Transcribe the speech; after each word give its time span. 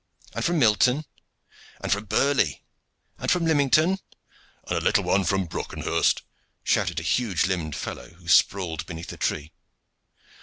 "And 0.33 0.43
from 0.43 0.57
Milton!" 0.57 1.05
"And 1.79 1.91
from 1.91 2.05
Burley!" 2.05 2.63
"And 3.19 3.29
from 3.29 3.45
Lymington!" 3.45 3.99
"And 4.67 4.77
a 4.77 4.79
little 4.81 5.03
one 5.03 5.23
from 5.25 5.45
Brockenhurst!" 5.45 6.23
shouted 6.63 6.99
a 6.99 7.03
huge 7.03 7.45
limbed 7.45 7.75
fellow 7.75 8.09
who 8.09 8.27
sprawled 8.27 8.87
beneath 8.87 9.13
a 9.13 9.17
tree. 9.17 9.51